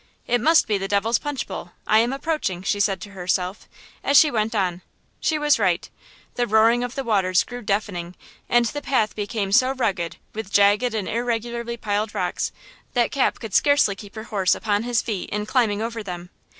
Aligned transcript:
"It 0.25 0.41
must 0.41 0.65
be 0.65 0.79
the 0.79 0.87
Devil's 0.87 1.19
Punch 1.19 1.45
Bowl! 1.45 1.73
I 1.85 1.99
am 1.99 2.11
approaching!" 2.11 2.63
she 2.63 2.79
said 2.79 3.01
to 3.01 3.11
herself, 3.11 3.69
as 4.03 4.17
she 4.17 4.31
went 4.31 4.55
on. 4.55 4.81
She 5.19 5.37
was 5.37 5.59
right. 5.59 5.87
The 6.33 6.47
roaring 6.47 6.83
of 6.83 6.95
the 6.95 7.03
waters 7.03 7.43
grew 7.43 7.61
deafening 7.61 8.15
and 8.49 8.65
the 8.65 8.81
path 8.81 9.15
became 9.15 9.51
so 9.51 9.73
rugged 9.73 10.15
with 10.33 10.51
jagged 10.51 10.95
and 10.95 11.07
irregularly 11.07 11.77
piled 11.77 12.15
rocks, 12.15 12.51
that 12.93 13.11
Cap 13.11 13.37
could 13.39 13.53
scarcely 13.53 13.93
keep 13.95 14.15
her 14.15 14.23
horse 14.23 14.55
upon 14.55 14.81
his 14.81 15.03
feet 15.03 15.29
in 15.29 15.45
climbing 15.45 15.83
over 15.83 16.01
them. 16.01 16.31